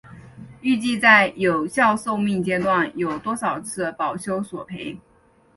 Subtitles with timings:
[0.61, 4.97] 预计在有效寿命阶段有多少次保修索赔？